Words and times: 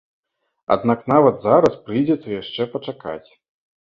Аднак, 0.75 1.03
нават 1.13 1.45
зараз 1.45 1.73
прыйдзецца 1.91 2.29
яшчэ 2.41 2.61
пачакаць. 2.73 3.25